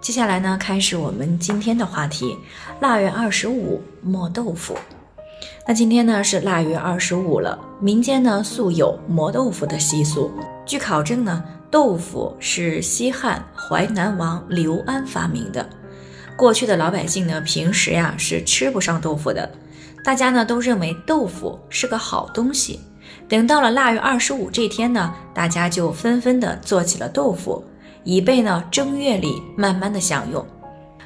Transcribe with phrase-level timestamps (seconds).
[0.00, 2.34] 接下来呢，开始我们今天的话题。
[2.80, 4.74] 腊月二十五磨豆腐。
[5.68, 10.30] 那今天呢是腊月二十五了，民间呢素有磨豆腐的习俗。
[10.64, 15.68] 据考证呢，豆腐是西汉淮南王刘安发明的。
[16.34, 19.50] 过去的老百姓呢，平时呀是吃不上豆腐的，
[20.02, 22.80] 大家呢都认为豆腐是个好东西。
[23.28, 27.62] 等到了腊月二十五这天呢，大家就纷纷的做起了豆腐。
[28.04, 30.44] 以备呢正月里慢慢的享用，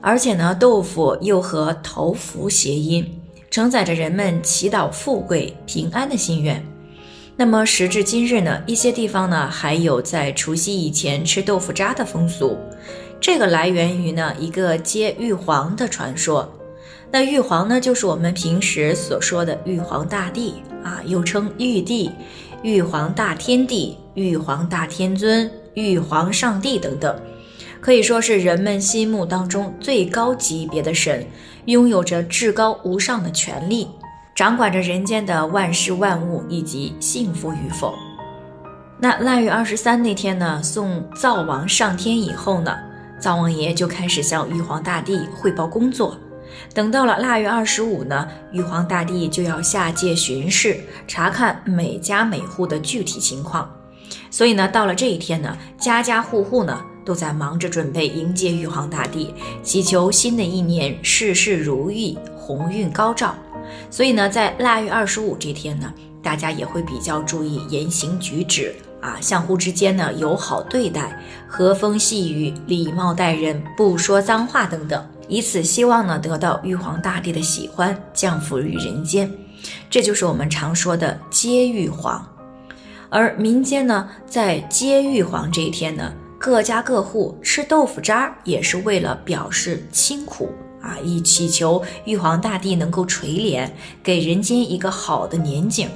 [0.00, 3.20] 而且呢豆腐又和头福谐音，
[3.50, 6.64] 承载着人们祈祷富贵平安的心愿。
[7.36, 12.56] 那么时至今日呢，一些地方呢还有在除夕以前吃豆腐渣的风俗，
[13.20, 16.52] 这个来源于呢一个接玉皇的传说。
[17.10, 22.10] 那玉皇呢就是我们平时所说的玉皇大帝啊，又称玉帝、
[22.62, 25.50] 玉皇大天帝、玉皇大天尊。
[25.78, 27.20] 玉皇上帝等等，
[27.80, 31.26] 可以说是人们心目当中最高级别的神，
[31.66, 33.88] 拥有着至高无上的权力，
[34.34, 37.94] 掌管着人间的万事万物以及幸福与否。
[39.00, 42.76] 那腊月二十三那天呢，送灶王上天以后呢，
[43.20, 46.18] 灶王爷就开始向玉皇大帝汇报工作。
[46.74, 53.70] 等到了腊月二十五呢，玉皇大帝就要下界巡视，查看每家每户的具体情况。
[54.30, 63.34] 所以呢，到了这一天呢，家家户户呢都在忙着准备迎接玉皇大帝，祈求新的一年事事如意、鸿运高照。
[63.90, 65.92] 所以呢，在腊月二十五这天呢，
[66.22, 79.30] 大家也会比较注意言行举止啊，相互之间呢友好对待、和风细雨、礼貌待人、不说脏话等等，以此希望呢得到玉皇大帝的喜欢，降福于人间。
[79.90, 82.26] 这就是我们常说的接玉皇。
[83.10, 90.50] 而民间呢，在接玉皇这一天呢，各家各户吃豆腐渣，也是为了表示清苦
[90.82, 93.68] 啊，以祈求玉皇大帝能够垂怜，
[94.02, 95.88] 给人间一个好的年景。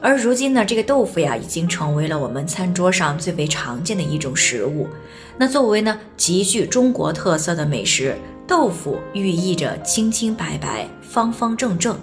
[0.00, 4.88] 而如今呢，这个豆腐呀，已经成为了我们餐桌上最为常见的一种食物。
[5.36, 11.98] 那作为呢极具中国特色的美食，豆腐寓意着清清白白、方方正正，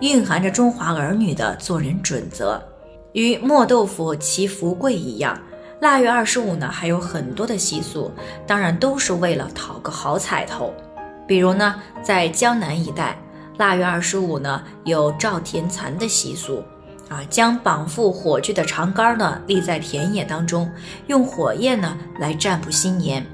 [0.00, 2.62] 蕴含着中华儿女的做人准则。
[3.12, 5.38] 与磨豆腐祈福贵一样，
[5.80, 8.10] 腊月二十五呢还有很多的习俗，
[8.46, 10.72] 当然都是为了讨个好彩头。
[11.26, 13.16] 比如呢，在江南一带，
[13.58, 16.64] 腊月二十五呢有照田蚕的习俗，
[17.08, 20.70] 啊，将绑缚火炬的长杆呢立在田野当中，
[21.06, 23.24] 用火焰呢来占卜新年。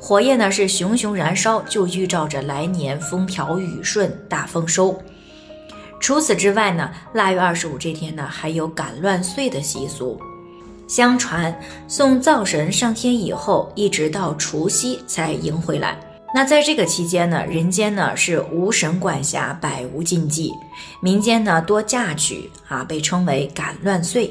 [0.00, 4.98] 火焰呢是熊熊燃烧，就预兆着来年风调雨顺、大丰收。
[6.04, 10.20] 除此之外呢，腊月二十五这天呢，还有赶乱岁的习俗。
[10.86, 15.98] 相传送灶神上天以后，一直到除夕才迎回来。
[16.34, 20.52] 那在这个期间呢，人间呢是无神管辖，百无禁忌，
[21.00, 24.30] 民间呢多嫁娶啊，被称为赶乱岁。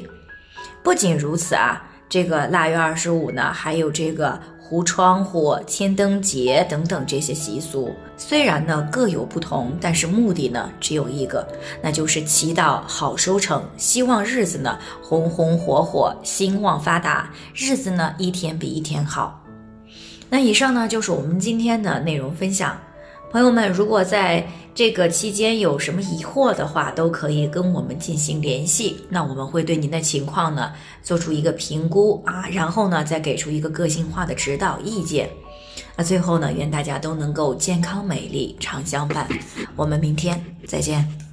[0.80, 4.40] 不仅如此啊，这个腊月二十五呢，还有这个。
[4.66, 11.46] 糊窗户、千灯节等等这些习俗，虽然呢各有不同，但是目的呢只有一个，
[11.82, 19.38] 那就是祈祷好收成，希望日子呢红红火火、兴旺发达，日子呢一天比一天好。
[20.30, 22.74] 那以上呢就是我们今天的内容分享。
[23.30, 28.96] 朋友们，如果在这个期间有什么疑惑的话，都可以跟我们进行联系。
[29.08, 35.30] 那我们会对您的情况呢做出一个评估啊，然后呢再给出一个个性化的指导意见。
[35.96, 39.28] 那最后呢，愿大家都能够健康美丽常相伴。
[39.76, 41.23] 我们明天再见。